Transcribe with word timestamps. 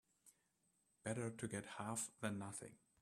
Better 1.05 1.29
to 1.29 1.47
get 1.47 1.63
half 1.77 2.09
than 2.21 2.39
nothing. 2.39 2.73